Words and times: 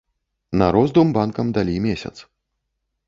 На 0.61 0.69
роздум 0.75 1.07
банкам 1.17 1.51
далі 1.59 1.77
месяц. 1.85 2.19